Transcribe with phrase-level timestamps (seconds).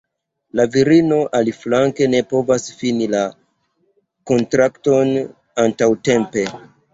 [0.59, 3.21] La virino aliflanke ne povas fini la
[4.33, 5.13] kontrakton
[5.67, 6.49] antaŭtempe.